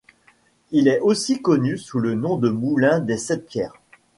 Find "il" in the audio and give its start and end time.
0.71-0.87